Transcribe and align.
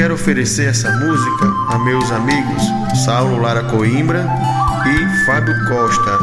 quero 0.00 0.14
oferecer 0.14 0.66
essa 0.66 0.90
música 0.92 1.44
a 1.68 1.78
meus 1.78 2.10
amigos 2.10 2.62
Saulo 3.04 3.36
Lara 3.36 3.64
Coimbra 3.64 4.26
e 4.86 5.26
Fábio 5.26 5.54
Costa, 5.68 6.18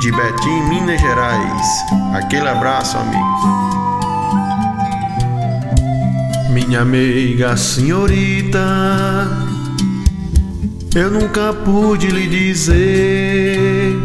de 0.00 0.10
Betim, 0.10 0.62
Minas 0.68 1.00
Gerais. 1.00 1.66
Aquele 2.12 2.48
abraço, 2.48 2.98
amigos. 2.98 3.42
Minha 6.50 6.80
amiga 6.80 7.56
senhorita, 7.56 8.58
eu 10.96 11.12
nunca 11.12 11.52
pude 11.52 12.08
lhe 12.08 12.26
dizer. 12.26 13.96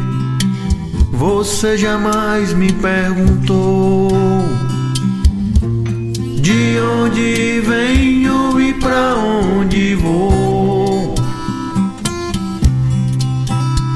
Você 1.13 1.79
jamais 1.79 2.53
me 2.53 2.71
perguntou 2.73 4.11
de 6.41 6.79
onde 6.79 7.61
venho 7.61 7.94
pra 8.95 9.17
onde 9.17 9.93
vou. 9.95 11.13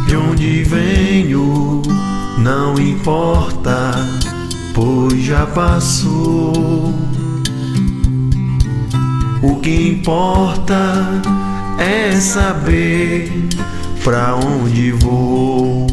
De 0.06 0.16
onde 0.18 0.64
venho 0.64 1.82
não 2.38 2.78
importa, 2.78 3.94
pois 4.74 5.24
já 5.24 5.46
passou. 5.46 6.94
O 9.42 9.56
que 9.62 9.90
importa 9.92 10.76
é 11.78 12.12
saber 12.20 13.48
pra 14.04 14.36
onde 14.36 14.92
vou. 14.92 15.88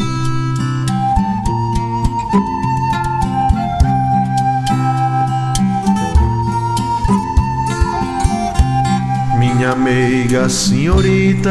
Minha 9.66 9.75
meiga 9.75 10.48
senhorita. 10.48 11.51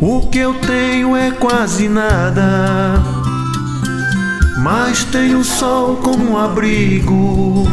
O 0.00 0.26
que 0.28 0.38
eu 0.38 0.54
tenho 0.54 1.14
é 1.14 1.30
quase 1.30 1.88
nada, 1.88 3.00
mas 4.58 5.04
tenho 5.04 5.38
o 5.38 5.44
sol 5.44 5.96
como 5.96 6.32
um 6.32 6.38
abrigo. 6.38 7.64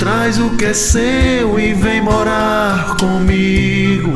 Traz 0.00 0.38
o 0.38 0.50
que 0.56 0.64
é 0.64 0.74
seu 0.74 1.60
e 1.60 1.72
vem 1.74 2.02
morar 2.02 2.96
comigo. 2.96 4.12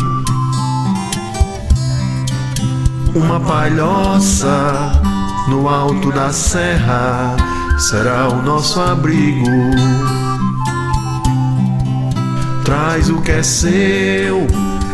Uma 3.14 3.38
palhoça 3.38 5.00
no 5.48 5.68
alto 5.68 6.10
da 6.10 6.32
serra 6.32 7.36
será 7.78 8.28
o 8.28 8.42
nosso 8.42 8.80
abrigo. 8.80 10.29
Traz 12.70 13.10
o 13.10 13.20
que 13.20 13.32
é 13.32 13.42
seu 13.42 14.46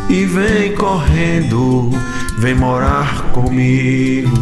e 0.09 0.25
vem 0.25 0.75
correndo, 0.75 1.91
vem 2.39 2.55
morar 2.55 3.25
comigo. 3.33 4.33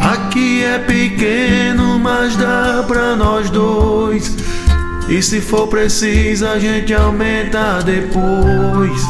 Aqui 0.00 0.64
é 0.64 0.78
pequeno, 0.78 1.98
mas 1.98 2.34
dá 2.38 2.82
pra 2.88 3.14
nós 3.14 3.50
dois. 3.50 4.34
E 5.06 5.22
se 5.22 5.42
for 5.42 5.68
preciso, 5.68 6.46
a 6.46 6.58
gente 6.58 6.94
aumenta 6.94 7.82
depois. 7.82 9.02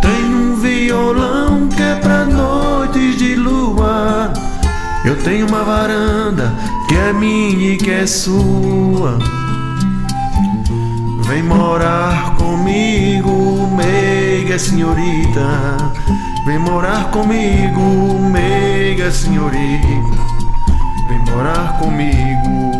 Tem 0.00 0.34
um 0.34 0.56
violão 0.56 1.68
que 1.68 1.82
é 1.82 1.94
pra 1.96 2.22
lua. 2.22 2.63
Eu 5.04 5.22
tenho 5.22 5.46
uma 5.46 5.62
varanda 5.62 6.50
que 6.88 6.94
é 6.94 7.12
minha 7.12 7.74
e 7.74 7.76
que 7.76 7.90
é 7.90 8.06
sua. 8.06 9.18
Vem 11.26 11.42
morar 11.42 12.36
comigo, 12.36 13.68
meiga 13.76 14.58
senhorita. 14.58 15.76
Vem 16.46 16.58
morar 16.58 17.10
comigo, 17.10 18.18
meiga 18.30 19.10
senhorita. 19.10 20.16
Vem 21.08 21.18
morar 21.34 21.78
comigo. 21.78 22.73